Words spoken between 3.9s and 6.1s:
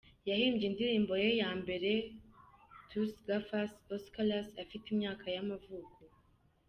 oscuras, afite imyaka y’amavuko.